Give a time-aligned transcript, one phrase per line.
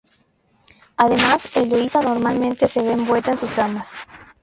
[0.97, 3.87] Además Eloísa normalmente se ve envuelta en sus tramas.